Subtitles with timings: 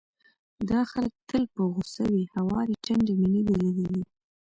[0.69, 4.03] دا خلک تل په غوسه وي، هوارې ټنډې مې نه دي ليدلې،